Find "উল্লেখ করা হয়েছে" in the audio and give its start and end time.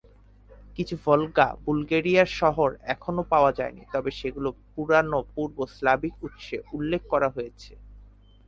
6.73-7.71